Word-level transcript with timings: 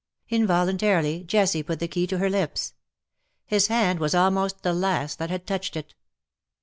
'^ 0.31 0.35
Involuntarily, 0.35 1.23
Jessie 1.25 1.61
put 1.61 1.77
the 1.79 1.87
key 1.87 2.07
to 2.07 2.17
her 2.17 2.27
lips. 2.27 2.73
His 3.45 3.67
hand 3.67 3.99
was 3.99 4.15
almost 4.15 4.63
the 4.63 4.73
last 4.73 5.19
that 5.19 5.29
had 5.29 5.45
touched 5.45 5.75
it. 5.75 5.93